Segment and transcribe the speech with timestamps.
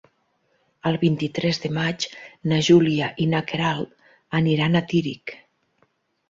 [0.91, 2.07] El vint-i-tres de maig
[2.53, 3.93] na Júlia i na Queralt
[4.41, 5.37] aniran a Tírig.